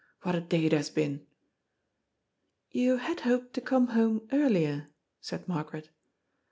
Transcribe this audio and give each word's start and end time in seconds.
What 0.23 0.33
a 0.33 0.41
day 0.41 0.65
it 0.65 0.71
has 0.71 0.89
been!"" 0.89 1.27
You 2.71 2.97
had 2.97 3.19
hoped 3.19 3.53
to 3.53 3.61
come 3.61 3.89
home 3.89 4.27
earlier," 4.31 4.87
said 5.21 5.47
Margaret. 5.47 5.91